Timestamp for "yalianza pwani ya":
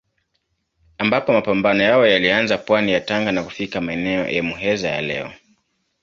2.07-3.01